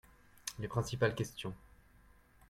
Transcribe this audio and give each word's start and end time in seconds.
Les 0.57 0.67
principales 0.67 1.13
questions. 1.13 1.53